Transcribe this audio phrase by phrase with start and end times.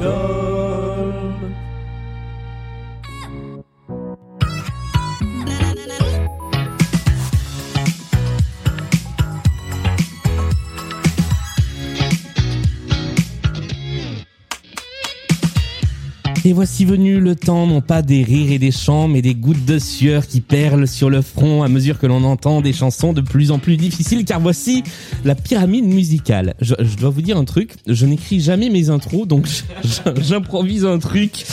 [0.00, 0.39] No.
[16.42, 19.66] Et voici venu le temps, non pas des rires et des chants, mais des gouttes
[19.66, 23.20] de sueur qui perlent sur le front à mesure que l'on entend des chansons de
[23.20, 24.82] plus en plus difficiles, car voici
[25.26, 26.54] la pyramide musicale.
[26.62, 29.46] Je, je dois vous dire un truc, je n'écris jamais mes intros, donc
[30.22, 31.44] j'improvise un truc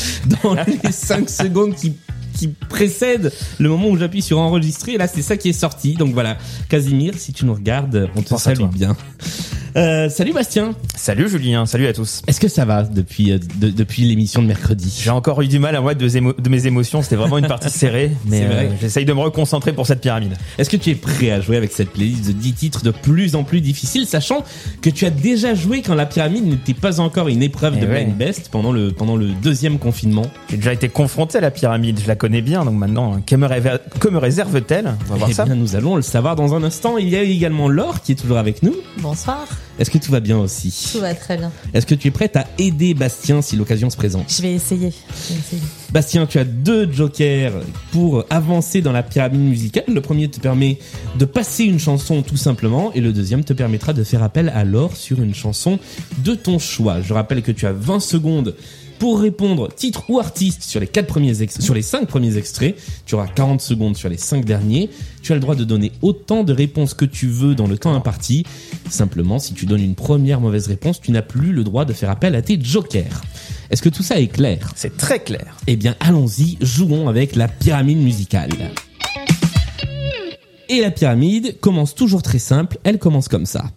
[0.41, 1.93] dans les 5 secondes qui
[2.37, 4.93] qui précèdent le moment où j'appuie sur enregistrer.
[4.93, 5.95] Et là, c'est ça qui est sorti.
[5.95, 6.37] Donc voilà,
[6.69, 8.95] Casimir, si tu nous regardes, on te Pense à salue bien.
[9.77, 10.73] Euh, salut Bastien.
[10.95, 12.23] Salut Julien, salut à tous.
[12.25, 15.01] Est-ce que ça va depuis euh, de- depuis l'émission de mercredi?
[15.03, 17.45] J'ai encore eu du mal à moi de, émo- de mes émotions, c'était vraiment une
[17.45, 18.65] partie serrée, mais C'est vrai.
[18.65, 20.33] euh, j'essaye de me reconcentrer pour cette pyramide.
[20.57, 23.35] Est-ce que tu es prêt à jouer avec cette playlist de 10 titres de plus
[23.35, 24.43] en plus difficiles, sachant
[24.81, 27.85] que tu as déjà joué quand la pyramide n'était pas encore une épreuve Eh de
[27.85, 28.03] ouais.
[28.05, 30.25] blind best pendant le pendant le deuxième confinement?
[30.49, 33.45] J'ai déjà été confronté à la pyramide, je la connais bien, donc maintenant, que me,
[33.45, 34.95] réver- que me réserve-t-elle?
[35.05, 35.45] On va voir Eh ça.
[35.45, 36.97] bien, nous allons le savoir dans un instant.
[36.97, 38.73] Il y a également Laure qui est toujours avec nous.
[39.01, 39.45] Bonsoir,
[39.79, 40.89] Est-ce que tout va bien aussi?
[40.91, 41.51] Tout va très bien.
[41.73, 44.25] Est-ce que tu es prête à aider Bastien si l'occasion se présente?
[44.35, 44.91] Je vais essayer.
[44.91, 45.61] Je vais essayer.
[45.91, 47.53] Bastien, tu as deux jokers
[47.91, 49.85] pour avancer dans la pyramide musicale.
[49.87, 50.79] Le premier te permet
[51.17, 54.63] de passer une chanson tout simplement et le deuxième te permettra de faire appel à
[54.63, 55.79] Laure sur une chanson
[56.23, 57.01] de ton choix.
[57.01, 58.55] Je rappelle que tu as 20 secondes
[58.99, 62.75] pour répondre titre ou artiste sur les quatre premiers ex- sur les cinq premiers extraits.
[63.05, 64.89] Tu auras 40 secondes sur les cinq derniers.
[65.21, 67.93] Tu as le droit de donner autant de réponses que tu veux dans le temps
[67.93, 68.45] imparti.
[68.89, 72.09] Simplement, si tu donnes une première mauvaise réponse, tu n'as plus le droit de faire
[72.09, 73.21] appel à tes jokers.
[73.69, 74.71] Est-ce que tout ça est clair?
[74.75, 75.57] C'est très clair.
[75.67, 78.49] eh bien, allons-y, jouons avec la pyramide musicale.
[80.69, 83.71] Et la pyramide commence toujours très simple, elle commence comme ça.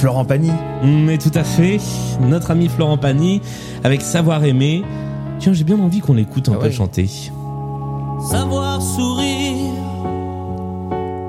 [0.00, 0.50] Florent Pagny.
[0.82, 1.76] Mais tout à fait,
[2.22, 3.42] notre ami Florent Pagny,
[3.84, 4.82] avec Savoir aimer.
[5.38, 6.72] Tiens, j'ai bien envie qu'on l'écoute un Ah peu ouais.
[6.72, 7.06] chanter.
[8.30, 9.74] savoir sourire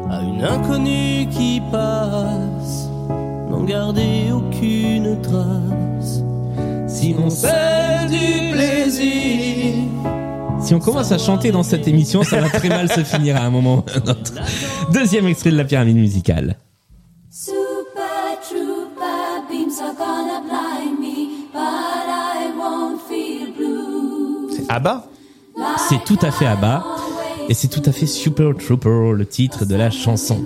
[0.10, 2.90] à une inconnue qui passe,
[3.50, 6.22] n'en garder aucune trace.
[6.88, 9.74] Sinon, C'est du plaisir.
[10.62, 13.42] Si on commence à chanter dans cette émission, ça va très mal se finir à
[13.42, 14.34] un moment ou à un autre.
[14.94, 16.56] Deuxième extrait de la pyramide musicale.
[24.80, 25.06] Bah
[25.90, 26.86] C'est tout à fait bas.
[27.50, 30.46] Et c'est tout à fait Super Trooper, le titre de la chanson.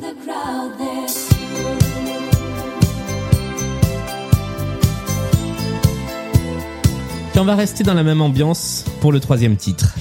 [7.35, 9.93] Et on va rester dans la même ambiance pour le troisième titre.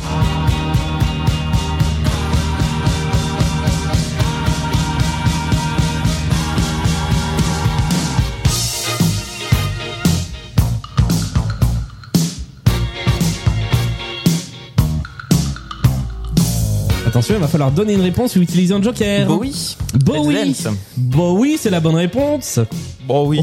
[17.14, 19.28] Attention, il va falloir donner une réponse ou utiliser un joker.
[19.28, 19.76] Bowie.
[19.94, 20.56] Bowie.
[20.96, 22.58] Bowie, c'est la bonne réponse.
[23.06, 23.40] Bon oui.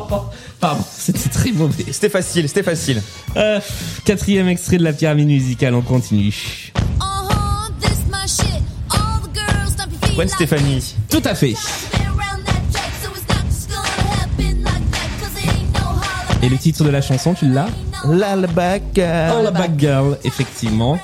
[0.60, 1.86] Pardon, c'était très mauvais.
[1.90, 3.02] C'était facile, c'était facile.
[3.36, 3.58] Euh,
[4.04, 6.72] quatrième extrait de la pyramide musicale, on continue.
[10.14, 10.94] Gwen Stefani.
[11.10, 11.56] Tout à fait.
[16.44, 17.66] Et le titre de la chanson, tu l'as?
[18.06, 18.98] L'Albac.
[18.98, 20.96] All Back Girl, effectivement.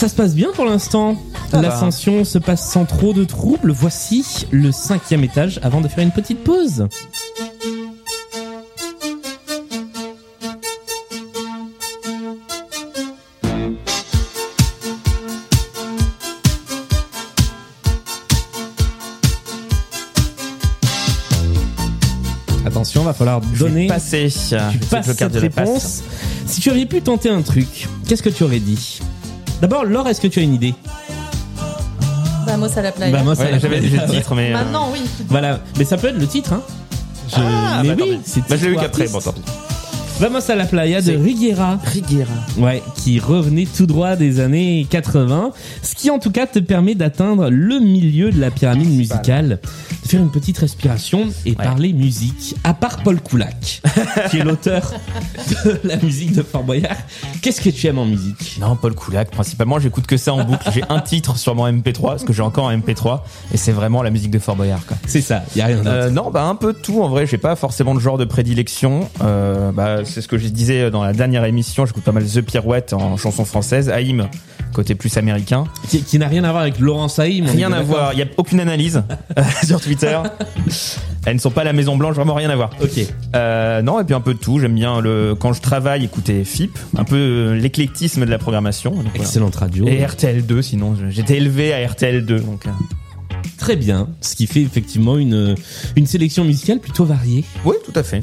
[0.00, 1.14] Ça se passe bien pour l'instant.
[1.52, 3.70] L'ascension se passe sans trop de troubles.
[3.70, 6.88] Voici le cinquième étage avant de faire une petite pause.
[22.64, 23.88] Attention, va falloir donner.
[23.88, 24.32] Passer.
[24.72, 26.02] Tu passes cette réponse.
[26.46, 29.00] Si tu avais pu tenter un truc, qu'est-ce que tu aurais dit?
[29.60, 30.74] D'abord, Laure, est-ce que tu as une idée
[32.46, 33.16] Vamos à la playa.
[33.16, 34.06] Vamos à la Ouais, j'avais playa.
[34.06, 34.50] le titre, mais.
[34.50, 35.00] euh, Maintenant, oui.
[35.28, 36.62] Voilà, mais ça peut être le titre, hein.
[37.28, 37.34] Je...
[37.36, 38.22] Ah, mais bah, oui, tant pis.
[38.24, 39.12] c'est Bah, je l'ai eu titre ou qu'après, artiste.
[39.12, 39.42] bon, tant pis.
[40.18, 41.78] Vamos à la playa de C'est- Riguera.
[41.84, 42.26] Riguera.
[42.58, 45.52] Ouais, qui revenait tout droit des années 80,
[45.82, 49.60] ce qui en tout cas te permet d'atteindre le milieu de la pyramide musicale,
[50.10, 52.56] faire une petite respiration et parler musique.
[52.64, 53.80] À part Paul Koulak,
[54.30, 54.92] qui est l'auteur
[55.64, 56.96] de la musique de Fort Boyard,
[57.42, 58.58] qu'est-ce que tu aimes en musique?
[58.60, 60.68] Non, Paul Koulak, principalement, j'écoute que ça en boucle.
[60.74, 63.20] J'ai un titre sur mon MP3, parce que j'ai encore un MP3,
[63.54, 64.80] et c'est vraiment la musique de Fort Boyard.
[65.06, 65.90] C'est ça, y a rien d'autre.
[65.90, 67.26] Euh, non, bah un peu tout en vrai.
[67.26, 69.08] J'ai pas forcément de genre de prédilection.
[69.22, 71.86] Euh, bah c'est ce que je disais dans la dernière émission.
[71.86, 74.28] J'écoute pas mal The Pirouette en chanson française, Haïm
[74.72, 75.64] côté plus américain.
[75.88, 78.12] qui, qui n'a rien à voir avec on est Rien à voir.
[78.12, 79.02] Il y a aucune analyse
[79.64, 79.88] sur tout
[81.26, 82.70] Elles ne sont pas à la Maison Blanche, vraiment rien à voir.
[82.82, 82.98] Ok.
[83.34, 84.58] Euh, non, et puis un peu de tout.
[84.58, 88.90] J'aime bien le quand je travaille écouter FIP, un peu euh, l'éclectisme de la programmation.
[88.92, 89.18] Donc, voilà.
[89.20, 89.86] Excellente radio.
[89.86, 92.66] Et RTL2, sinon j'étais élevé à RTL2, donc.
[92.66, 92.70] euh,
[93.58, 94.08] Très bien.
[94.22, 95.54] Ce qui fait effectivement une,
[95.96, 97.44] une sélection musicale plutôt variée.
[97.66, 98.20] Oui, tout à fait.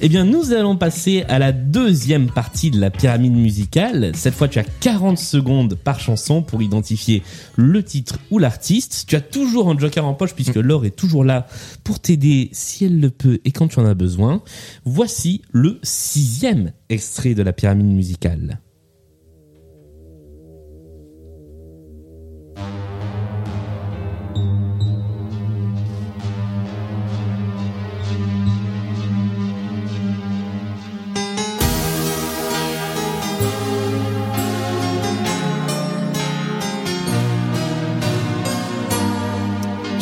[0.00, 4.12] Eh bien, nous allons passer à la deuxième partie de la pyramide musicale.
[4.14, 7.22] Cette fois, tu as 40 secondes par chanson pour identifier
[7.56, 9.04] le titre ou l'artiste.
[9.06, 11.46] Tu as toujours un joker en poche puisque Laure est toujours là
[11.84, 14.42] pour t'aider si elle le peut et quand tu en as besoin.
[14.84, 18.58] Voici le sixième extrait de la pyramide musicale.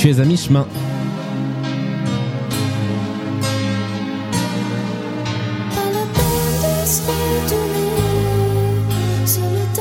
[0.03, 0.67] Tu es à mi-chemin.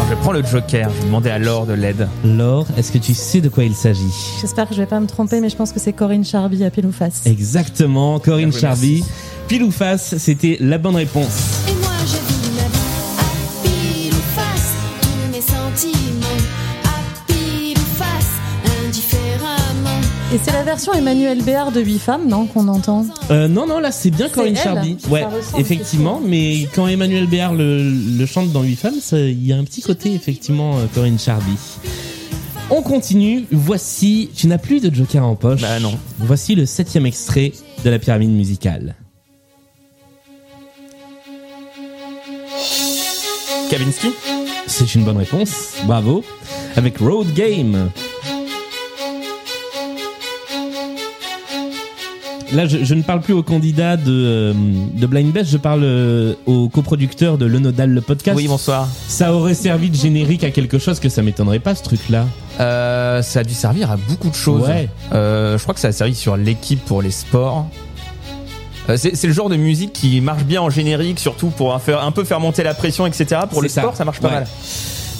[0.07, 0.91] Je prends le Joker.
[0.91, 2.07] Je vais demander à Laure de l'aide.
[2.23, 4.13] Laure, est-ce que tu sais de quoi il s'agit?
[4.39, 6.69] J'espère que je vais pas me tromper, mais je pense que c'est Corinne Charby à
[6.69, 7.25] pile ou face.
[7.25, 9.03] Exactement, Corinne Charby.
[9.47, 11.70] Pile ou face, c'était la bonne réponse.
[20.33, 23.79] Et c'est la version Emmanuel Béard de 8 femmes, non, qu'on entend Euh, non, non,
[23.79, 24.95] là c'est bien Corinne Charby.
[25.09, 25.25] Ouais,
[25.57, 29.63] effectivement, mais quand Emmanuel Béard le, le chante dans 8 femmes, il y a un
[29.65, 31.51] petit côté effectivement euh, Corinne Charby.
[32.69, 35.59] On continue, voici, tu n'as plus de joker en poche.
[35.61, 35.97] Bah non.
[36.19, 37.51] Voici le septième extrait
[37.83, 38.95] de la pyramide musicale.
[43.69, 44.11] Kavinsky?
[44.67, 46.23] C'est une bonne réponse, bravo.
[46.77, 47.89] Avec Road Game.
[52.53, 54.53] Là, je, je ne parle plus aux candidats de, euh,
[54.93, 58.35] de Blind Best, je parle euh, aux coproducteurs de Le Nodal, le podcast.
[58.35, 58.89] Oui, bonsoir.
[59.07, 62.25] Ça aurait servi de générique à quelque chose que ça m'étonnerait pas, ce truc-là.
[62.59, 64.67] Euh, ça a dû servir à beaucoup de choses.
[64.67, 64.89] Ouais.
[65.13, 67.67] Euh, je crois que ça a servi sur l'équipe pour les sports.
[68.97, 72.11] C'est le genre de musique qui marche bien en générique, surtout pour un, faire, un
[72.11, 73.41] peu faire monter la pression, etc.
[73.49, 73.81] Pour C'est le ça.
[73.81, 74.33] sport, ça marche pas Ouais.
[74.33, 74.47] mal.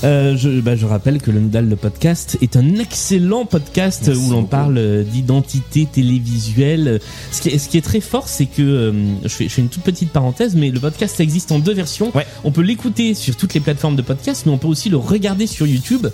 [0.04, 4.22] Euh, je, bah, je rappelle que le Nodal, le podcast, est un excellent podcast Merci
[4.22, 7.00] où l'on parle euh, d'identité télévisuelle.
[7.32, 8.92] Ce qui est, ce qui est très fort, c'est que euh,
[9.24, 11.74] je, fais, je fais une toute petite parenthèse, mais le podcast ça existe en deux
[11.74, 12.12] versions.
[12.16, 12.26] Ouais.
[12.44, 15.48] On peut l'écouter sur toutes les plateformes de podcast, mais on peut aussi le regarder
[15.48, 16.08] sur YouTube.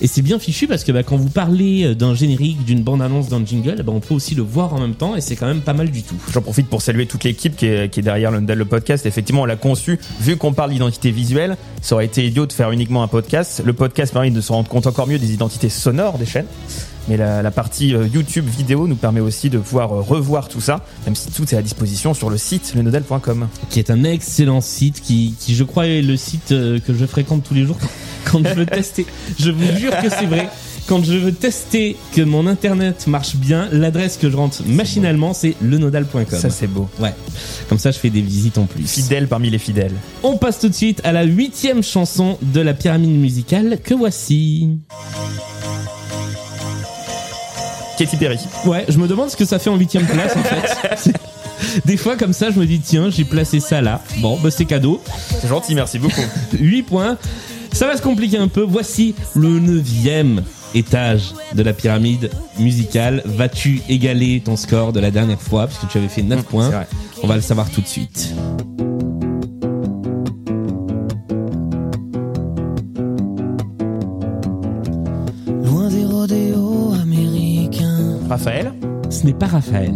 [0.00, 3.28] Et c'est bien fichu parce que bah, quand vous parlez euh, d'un générique, d'une bande-annonce,
[3.28, 5.60] d'un jingle, bah, on peut aussi le voir en même temps et c'est quand même
[5.60, 6.14] pas mal du tout.
[6.32, 9.06] J'en profite pour saluer toute l'équipe qui est, qui est derrière le, le podcast.
[9.06, 9.98] Effectivement, on l'a conçu.
[10.20, 13.62] Vu qu'on parle d'identité visuelle, ça aurait été idiot de faire uniquement un podcast.
[13.64, 16.46] Le podcast permet de se rendre compte encore mieux des identités sonores des chaînes.
[17.08, 20.60] Mais la, la partie euh, YouTube vidéo nous permet aussi de pouvoir euh, revoir tout
[20.60, 23.48] ça, même si tout est à disposition sur le site lenodal.com.
[23.70, 27.42] qui est un excellent site qui, qui je crois est le site que je fréquente
[27.42, 27.78] tous les jours
[28.30, 29.06] quand, je veux tester.
[29.38, 30.48] Je vous jure que c'est vrai.
[30.86, 35.54] Quand je veux tester que mon internet marche bien, l'adresse que je rentre machinalement, c'est
[35.60, 36.24] lenodal.com.
[36.26, 36.88] Ça, c'est beau.
[36.98, 37.14] Ouais.
[37.68, 38.90] Comme ça, je fais des visites en plus.
[38.90, 39.92] Fidèle parmi les fidèles.
[40.22, 44.78] On passe tout de suite à la huitième chanson de la pyramide musicale que voici.
[47.98, 48.38] Katy Perry.
[48.64, 51.12] Ouais, je me demande ce que ça fait en huitième place en fait.
[51.84, 54.00] Des fois comme ça, je me dis tiens, j'ai placé ça là.
[54.18, 55.02] Bon, bah c'est cadeau.
[55.40, 56.22] C'est gentil, merci beaucoup.
[56.58, 57.18] 8 points.
[57.78, 58.62] Ça va se compliquer un peu.
[58.62, 60.42] Voici le neuvième
[60.74, 63.22] étage de la pyramide musicale.
[63.24, 65.68] Vas-tu égaler ton score de la dernière fois?
[65.68, 66.88] Puisque tu avais fait 9 points c'est vrai.
[67.22, 68.34] On va le savoir tout de suite.
[75.62, 78.72] Loin des rodéos américains, Raphaël?
[79.08, 79.94] Ce n'est pas Raphaël.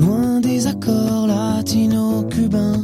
[0.00, 2.82] loin des accords latino-cubains.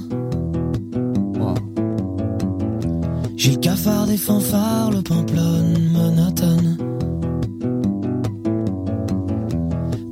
[4.08, 6.78] Des fanfares, le pamplonne monotone.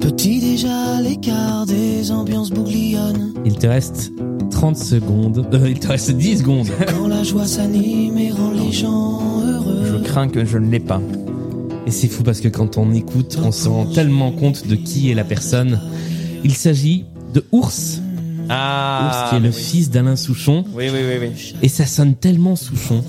[0.00, 3.32] Petit déjà à l'écart des ambiances bouglionnent.
[3.46, 4.12] Il te reste
[4.50, 5.48] 30 secondes.
[5.52, 6.68] Euh, il te reste 10 secondes.
[6.88, 9.84] Quand la joie s'anime et rend les gens heureux.
[9.86, 11.00] Je crains que je ne l'ai pas.
[11.86, 15.10] Et c'est fou parce que quand on écoute, on se rend tellement compte de qui
[15.10, 15.80] est la personne.
[16.44, 18.02] Il s'agit de Ours.
[18.50, 20.64] Ah Ours qui est le fils d'Alain Souchon.
[20.74, 21.54] Oui, oui, oui, oui.
[21.62, 23.02] Et ça sonne tellement Souchon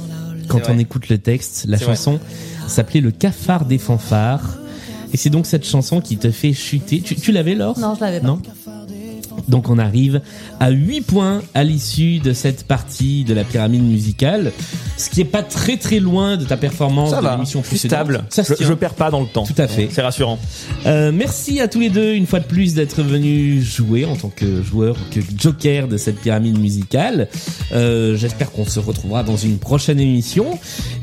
[0.47, 1.65] quand on écoute le texte.
[1.67, 2.19] La chanson
[2.67, 4.57] s'appelait Le cafard des fanfares.
[5.13, 7.01] Et c'est donc cette chanson qui te fait chuter.
[7.01, 7.79] Tu, tu l'avais, Laure?
[7.79, 8.27] Non, je l'avais pas.
[8.27, 8.41] Non?
[9.47, 10.21] Donc on arrive
[10.59, 14.51] à 8 points à l'issue de cette partie de la pyramide musicale,
[14.97, 17.97] ce qui est pas très très loin de ta performance Ça de l'émission précédente.
[17.97, 18.23] stable.
[18.29, 19.45] Ça se je, je perds pas dans le temps.
[19.45, 19.87] Tout à fait.
[19.91, 20.39] C'est rassurant.
[20.85, 24.29] Euh, merci à tous les deux une fois de plus d'être venus jouer en tant
[24.29, 27.27] que joueur, que joker de cette pyramide musicale.
[27.73, 30.59] Euh, J'espère qu'on se retrouvera dans une prochaine émission.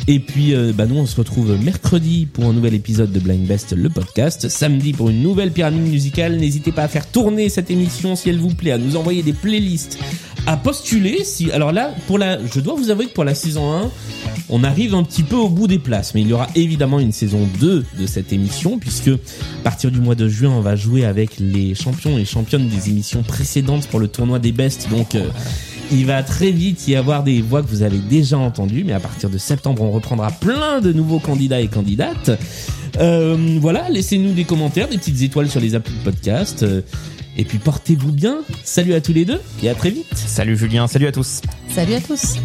[0.07, 3.47] Et puis, euh, bah nous, on se retrouve mercredi pour un nouvel épisode de Blind
[3.47, 4.49] Best, le podcast.
[4.49, 6.37] Samedi pour une nouvelle pyramide musicale.
[6.37, 9.33] N'hésitez pas à faire tourner cette émission si elle vous plaît, à nous envoyer des
[9.33, 9.99] playlists,
[10.47, 11.25] à postuler.
[11.25, 13.91] Si, alors là, pour la, je dois vous avouer que pour la saison 1,
[14.51, 17.13] on arrive un petit peu au bout des places, mais il y aura évidemment une
[17.13, 21.05] saison 2 de cette émission, puisque à partir du mois de juin, on va jouer
[21.05, 24.89] avec les champions et championnes des émissions précédentes pour le tournoi des bestes.
[24.91, 25.29] Donc, euh,
[25.91, 29.01] il va très vite y avoir des voix que vous avez déjà entendues, mais à
[29.01, 32.31] partir de septembre, on reprendra plein de nouveaux candidats et candidates.
[32.99, 36.63] Euh, voilà, laissez-nous des commentaires, des petites étoiles sur les applis de podcast.
[36.63, 36.81] euh,
[37.37, 38.39] et puis portez-vous bien.
[38.63, 40.17] Salut à tous les deux et à très vite.
[40.17, 41.41] Salut Julien, salut à tous.
[41.69, 42.37] Salut à tous.